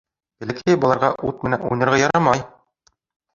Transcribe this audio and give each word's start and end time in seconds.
Бәләкәй 0.43 0.77
балаларға 0.85 1.09
ут 1.33 1.45
менән 1.49 1.67
уйнарға 1.69 2.01
ярамай! 2.05 2.43